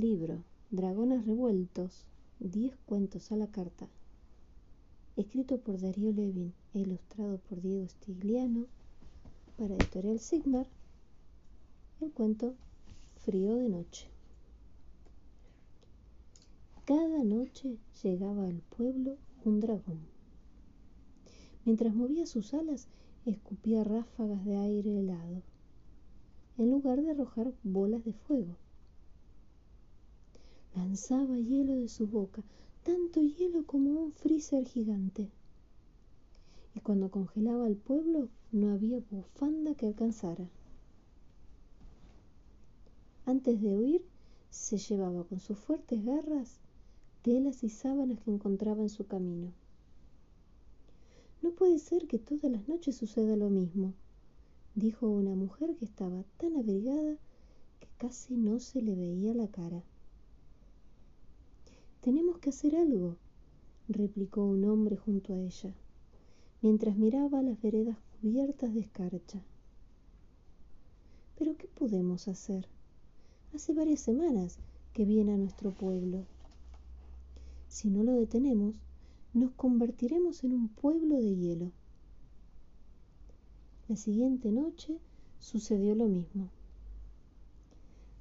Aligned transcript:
libro, 0.00 0.44
Dragones 0.70 1.26
Revueltos, 1.26 2.04
10 2.40 2.76
cuentos 2.86 3.32
a 3.32 3.36
la 3.36 3.48
carta, 3.48 3.88
escrito 5.16 5.58
por 5.58 5.80
Darío 5.80 6.12
Levin 6.12 6.52
e 6.74 6.80
ilustrado 6.80 7.38
por 7.38 7.60
Diego 7.60 7.88
Stigliano, 7.88 8.66
para 9.56 9.74
Editorial 9.74 10.20
Sigmar, 10.20 10.66
el 12.00 12.12
cuento 12.12 12.54
Frío 13.24 13.56
de 13.56 13.68
Noche. 13.68 14.06
Cada 16.84 17.24
noche 17.24 17.76
llegaba 18.02 18.46
al 18.46 18.60
pueblo 18.76 19.16
un 19.44 19.58
dragón. 19.58 19.98
Mientras 21.64 21.92
movía 21.92 22.24
sus 22.24 22.54
alas, 22.54 22.86
escupía 23.26 23.82
ráfagas 23.82 24.44
de 24.44 24.56
aire 24.56 25.00
helado, 25.00 25.42
en 26.56 26.70
lugar 26.70 27.02
de 27.02 27.10
arrojar 27.10 27.52
bolas 27.64 28.04
de 28.04 28.12
fuego. 28.12 28.56
Lanzaba 30.74 31.38
hielo 31.38 31.76
de 31.76 31.88
su 31.88 32.06
boca, 32.06 32.42
tanto 32.82 33.22
hielo 33.22 33.64
como 33.66 33.90
un 33.90 34.12
freezer 34.12 34.66
gigante. 34.66 35.30
Y 36.74 36.80
cuando 36.80 37.10
congelaba 37.10 37.66
al 37.66 37.76
pueblo, 37.76 38.28
no 38.52 38.72
había 38.72 39.00
bufanda 39.10 39.74
que 39.74 39.86
alcanzara. 39.86 40.48
Antes 43.26 43.60
de 43.60 43.76
huir, 43.76 44.02
se 44.50 44.78
llevaba 44.78 45.24
con 45.24 45.40
sus 45.40 45.58
fuertes 45.58 46.04
garras 46.04 46.60
telas 47.22 47.62
y 47.62 47.68
sábanas 47.68 48.20
que 48.20 48.30
encontraba 48.30 48.80
en 48.80 48.88
su 48.88 49.06
camino. 49.06 49.52
No 51.42 51.50
puede 51.50 51.78
ser 51.78 52.06
que 52.06 52.18
todas 52.18 52.50
las 52.50 52.66
noches 52.68 52.96
suceda 52.96 53.36
lo 53.36 53.50
mismo, 53.50 53.92
dijo 54.74 55.08
una 55.08 55.34
mujer 55.34 55.76
que 55.76 55.84
estaba 55.84 56.24
tan 56.38 56.56
abrigada 56.56 57.16
que 57.80 57.88
casi 57.98 58.36
no 58.36 58.60
se 58.60 58.80
le 58.80 58.94
veía 58.94 59.34
la 59.34 59.48
cara. 59.48 59.82
Tenemos 62.00 62.38
que 62.38 62.50
hacer 62.50 62.76
algo, 62.76 63.16
replicó 63.88 64.44
un 64.44 64.64
hombre 64.64 64.96
junto 64.96 65.34
a 65.34 65.38
ella, 65.38 65.74
mientras 66.62 66.96
miraba 66.96 67.42
las 67.42 67.60
veredas 67.60 67.98
cubiertas 68.20 68.72
de 68.72 68.80
escarcha. 68.80 69.42
Pero 71.36 71.56
¿qué 71.56 71.66
podemos 71.66 72.28
hacer? 72.28 72.68
Hace 73.52 73.74
varias 73.74 74.00
semanas 74.00 74.58
que 74.92 75.04
viene 75.04 75.34
a 75.34 75.36
nuestro 75.36 75.72
pueblo. 75.72 76.24
Si 77.68 77.90
no 77.90 78.04
lo 78.04 78.12
detenemos, 78.12 78.76
nos 79.34 79.52
convertiremos 79.52 80.44
en 80.44 80.52
un 80.52 80.68
pueblo 80.68 81.16
de 81.16 81.36
hielo. 81.36 81.72
La 83.88 83.96
siguiente 83.96 84.52
noche 84.52 84.98
sucedió 85.40 85.94
lo 85.94 86.06
mismo. 86.06 86.48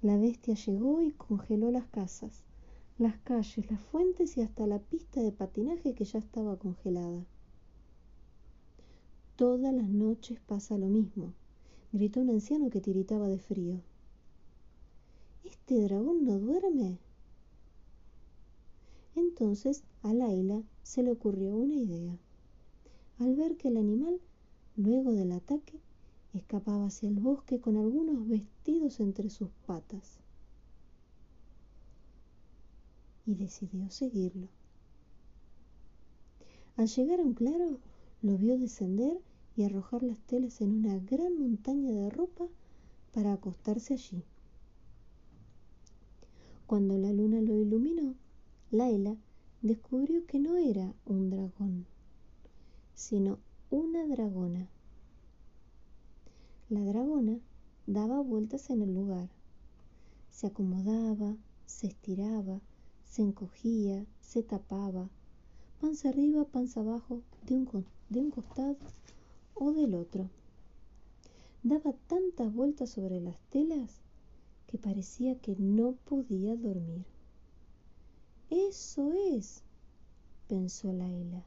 La 0.00 0.16
bestia 0.16 0.54
llegó 0.54 1.02
y 1.02 1.12
congeló 1.12 1.70
las 1.70 1.86
casas, 1.86 2.45
las 2.98 3.18
calles, 3.18 3.70
las 3.70 3.80
fuentes 3.80 4.38
y 4.38 4.42
hasta 4.42 4.66
la 4.66 4.78
pista 4.78 5.20
de 5.20 5.30
patinaje 5.30 5.92
que 5.92 6.06
ya 6.06 6.18
estaba 6.18 6.56
congelada. 6.56 7.26
Todas 9.36 9.74
las 9.74 9.88
noches 9.90 10.40
pasa 10.40 10.78
lo 10.78 10.86
mismo, 10.86 11.34
gritó 11.92 12.20
un 12.20 12.30
anciano 12.30 12.70
que 12.70 12.80
tiritaba 12.80 13.28
de 13.28 13.38
frío. 13.38 13.82
¿Este 15.44 15.78
dragón 15.82 16.24
no 16.24 16.38
duerme? 16.38 16.98
Entonces 19.14 19.84
a 20.02 20.14
Laila 20.14 20.62
se 20.82 21.02
le 21.02 21.12
ocurrió 21.12 21.54
una 21.54 21.74
idea. 21.74 22.16
Al 23.18 23.36
ver 23.36 23.58
que 23.58 23.68
el 23.68 23.76
animal, 23.76 24.20
luego 24.74 25.12
del 25.12 25.32
ataque, 25.32 25.80
escapaba 26.32 26.86
hacia 26.86 27.10
el 27.10 27.20
bosque 27.20 27.60
con 27.60 27.76
algunos 27.76 28.26
vestidos 28.26 29.00
entre 29.00 29.28
sus 29.28 29.50
patas 29.66 30.18
y 33.26 33.34
decidió 33.34 33.90
seguirlo. 33.90 34.48
Al 36.76 36.88
llegar 36.88 37.20
a 37.20 37.24
un 37.24 37.34
claro, 37.34 37.78
lo 38.22 38.38
vio 38.38 38.58
descender 38.58 39.20
y 39.56 39.64
arrojar 39.64 40.02
las 40.02 40.18
telas 40.20 40.60
en 40.60 40.72
una 40.72 40.98
gran 40.98 41.38
montaña 41.38 41.90
de 41.90 42.10
ropa 42.10 42.46
para 43.12 43.32
acostarse 43.32 43.94
allí. 43.94 44.22
Cuando 46.66 46.98
la 46.98 47.12
luna 47.12 47.40
lo 47.40 47.58
iluminó, 47.58 48.14
Laila 48.70 49.16
descubrió 49.62 50.26
que 50.26 50.38
no 50.38 50.56
era 50.56 50.94
un 51.06 51.30
dragón, 51.30 51.86
sino 52.94 53.38
una 53.70 54.06
dragona. 54.06 54.68
La 56.68 56.84
dragona 56.84 57.38
daba 57.86 58.20
vueltas 58.20 58.68
en 58.70 58.82
el 58.82 58.94
lugar, 58.94 59.30
se 60.30 60.48
acomodaba, 60.48 61.36
se 61.64 61.86
estiraba, 61.86 62.60
se 63.16 63.22
encogía, 63.22 64.04
se 64.20 64.42
tapaba, 64.42 65.08
panza 65.80 66.10
arriba, 66.10 66.44
panza 66.44 66.80
abajo, 66.80 67.22
de 67.46 67.54
un, 67.54 67.86
de 68.10 68.20
un 68.20 68.30
costado 68.30 68.76
o 69.54 69.72
del 69.72 69.94
otro. 69.94 70.28
Daba 71.62 71.94
tantas 72.08 72.52
vueltas 72.52 72.90
sobre 72.90 73.22
las 73.22 73.38
telas 73.48 74.02
que 74.66 74.76
parecía 74.76 75.38
que 75.38 75.56
no 75.56 75.92
podía 75.92 76.56
dormir. 76.56 77.06
Eso 78.50 79.14
es, 79.14 79.62
pensó 80.46 80.92
Laila. 80.92 81.42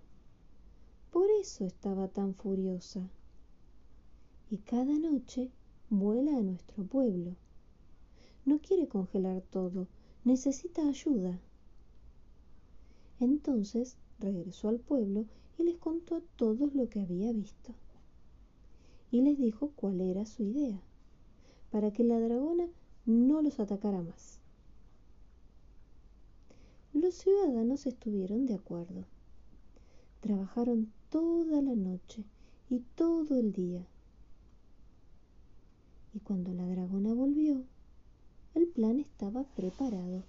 Por 1.12 1.30
eso 1.40 1.68
estaba 1.68 2.08
tan 2.08 2.34
furiosa. 2.34 3.08
Y 4.50 4.58
cada 4.58 4.98
noche 4.98 5.52
vuela 5.92 6.36
a 6.36 6.42
nuestro 6.42 6.84
pueblo. 6.84 7.36
No 8.44 8.58
quiere 8.58 8.88
congelar 8.88 9.44
todo, 9.52 9.86
necesita 10.24 10.82
ayuda. 10.88 11.40
Entonces 13.20 13.98
regresó 14.20 14.70
al 14.70 14.80
pueblo 14.80 15.26
y 15.58 15.64
les 15.64 15.78
contó 15.78 16.16
a 16.16 16.22
todos 16.38 16.74
lo 16.74 16.90
que 16.90 17.02
había 17.02 17.32
visto. 17.34 17.74
Y 19.12 19.22
les 19.22 19.38
dijo 19.38 19.72
cuál 19.76 20.02
era 20.02 20.26
su 20.26 20.44
idea, 20.44 20.80
para 21.72 21.92
que 21.92 22.04
la 22.04 22.20
dragona 22.20 22.68
no 23.06 23.42
los 23.42 23.60
atacara 23.60 24.02
más. 24.02 24.40
Los 26.94 27.16
ciudadanos 27.16 27.86
estuvieron 27.86 28.46
de 28.46 28.56
acuerdo. 28.56 29.06
Trabajaron 30.22 30.92
toda 31.10 31.62
la 31.62 31.76
noche 31.76 32.24
y 32.70 32.80
todo 32.96 33.38
el 33.38 33.52
día. 33.52 33.86
Y 36.14 36.20
cuando 36.20 36.54
la 36.54 36.68
dragona 36.68 37.14
volvió, 37.14 37.64
el 38.54 38.68
plan 38.68 39.00
estaba 39.00 39.44
preparado 39.44 40.24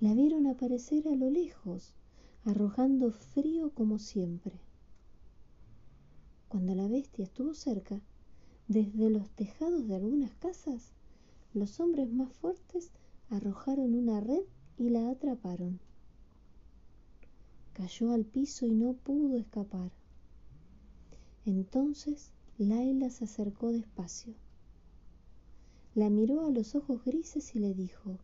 la 0.00 0.14
vieron 0.14 0.46
aparecer 0.46 1.08
a 1.08 1.14
lo 1.14 1.30
lejos, 1.30 1.94
arrojando 2.44 3.12
frío 3.12 3.70
como 3.70 3.98
siempre. 3.98 4.60
Cuando 6.48 6.74
la 6.74 6.88
bestia 6.88 7.24
estuvo 7.24 7.54
cerca, 7.54 8.00
desde 8.68 9.10
los 9.10 9.30
tejados 9.30 9.86
de 9.86 9.96
algunas 9.96 10.34
casas, 10.34 10.92
los 11.52 11.80
hombres 11.80 12.10
más 12.12 12.32
fuertes 12.32 12.90
arrojaron 13.30 13.94
una 13.94 14.20
red 14.20 14.42
y 14.78 14.90
la 14.90 15.10
atraparon. 15.10 15.80
Cayó 17.72 18.12
al 18.12 18.24
piso 18.24 18.66
y 18.66 18.70
no 18.70 18.94
pudo 18.94 19.36
escapar. 19.36 19.90
Entonces 21.44 22.30
Laila 22.58 23.10
se 23.10 23.24
acercó 23.24 23.72
despacio. 23.72 24.34
La 25.94 26.10
miró 26.10 26.44
a 26.44 26.50
los 26.50 26.74
ojos 26.74 27.04
grises 27.04 27.54
y 27.54 27.58
le 27.58 27.74
dijo, 27.74 28.18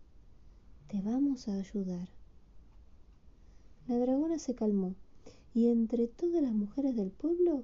te 0.90 1.00
vamos 1.02 1.46
a 1.46 1.54
ayudar. 1.54 2.08
La 3.86 3.96
dragona 3.96 4.40
se 4.40 4.56
calmó 4.56 4.96
y 5.54 5.68
entre 5.68 6.08
todas 6.08 6.42
las 6.42 6.52
mujeres 6.52 6.96
del 6.96 7.12
pueblo 7.12 7.62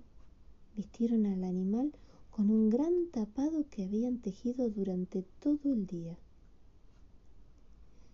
vistieron 0.76 1.26
al 1.26 1.42
animal 1.42 1.92
con 2.30 2.52
un 2.52 2.70
gran 2.70 3.08
tapado 3.10 3.64
que 3.68 3.84
habían 3.84 4.18
tejido 4.18 4.70
durante 4.70 5.24
todo 5.40 5.72
el 5.72 5.88
día. 5.88 6.16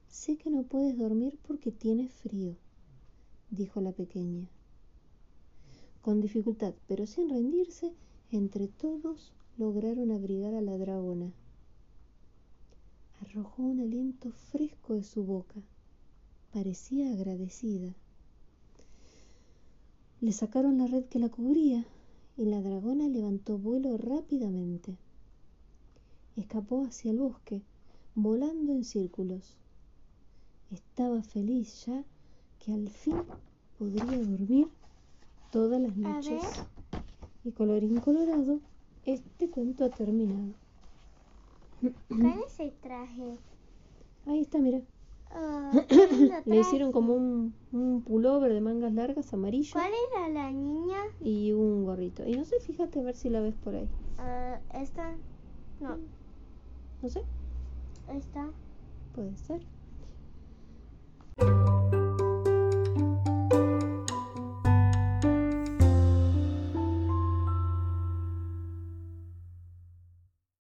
Sé 0.09 0.39
que 0.39 0.49
no 0.49 0.63
puedes 0.63 0.97
dormir 0.97 1.39
porque 1.47 1.73
tienes 1.73 2.11
frío, 2.11 2.57
dijo 3.51 3.83
la 3.83 3.93
pequeña. 3.93 4.49
Con 6.01 6.23
dificultad, 6.23 6.73
pero 6.89 7.07
sin 7.07 7.29
rendirse, 7.29 7.93
entre 8.31 8.67
todos 8.67 9.35
lograron 9.59 10.11
abrigar 10.11 10.55
a 10.55 10.63
la 10.63 10.79
dragona 10.79 11.35
arrojó 13.33 13.63
un 13.63 13.81
aliento 13.81 14.31
fresco 14.51 14.95
de 14.95 15.03
su 15.03 15.25
boca. 15.25 15.55
Parecía 16.53 17.11
agradecida. 17.13 17.95
Le 20.21 20.33
sacaron 20.33 20.77
la 20.77 20.87
red 20.87 21.05
que 21.07 21.19
la 21.19 21.31
cubría 21.31 21.87
y 22.37 22.45
la 22.45 22.61
dragona 22.61 23.09
levantó 23.09 23.57
vuelo 23.57 23.97
rápidamente. 23.97 24.99
Escapó 26.37 26.85
hacia 26.85 27.11
el 27.11 27.21
bosque, 27.21 27.63
volando 28.15 28.73
en 28.73 28.85
círculos. 28.85 29.57
Estaba 30.71 31.23
feliz 31.23 31.87
ya 31.87 32.05
que 32.59 32.75
al 32.75 32.91
fin 32.91 33.17
podría 33.79 34.05
dormir 34.05 34.69
todas 35.51 35.81
las 35.81 35.97
noches. 35.97 36.43
Y 37.45 37.53
colorín 37.53 37.99
colorado, 37.99 38.61
este 39.07 39.49
cuento 39.49 39.87
ha 39.87 39.89
terminado. 39.89 40.62
¿Cuál 42.09 42.43
es 42.47 42.61
el 42.61 42.73
traje 42.81 43.39
Ahí 44.27 44.41
está, 44.41 44.59
mira. 44.59 44.81
Ah, 45.31 45.73
¿quién 45.89 46.29
lo 46.29 46.39
Le 46.45 46.61
hicieron 46.61 46.93
como 46.93 47.15
un, 47.15 47.55
un 47.73 48.03
pullover 48.03 48.53
de 48.53 48.61
mangas 48.61 48.93
largas 48.93 49.33
amarillo 49.33 49.71
¿Cuál 49.73 49.91
era 50.11 50.29
la 50.29 50.51
niña? 50.51 50.99
y 51.21 51.53
un 51.53 51.85
gorrito. 51.85 52.27
Y 52.27 52.37
no 52.37 52.45
sé, 52.45 52.57
fíjate 52.61 53.01
a 53.01 53.03
ver 53.03 53.17
si 53.17 53.31
la 53.31 53.41
ves 53.41 53.55
por 53.65 53.75
ahí. 53.75 53.89
Ah, 54.19 54.59
esta. 54.75 55.15
No, 55.81 55.97
No 57.03 57.09
sé, 57.09 57.23
esta. 58.09 58.49
puede 59.15 59.37
ser. 59.37 59.61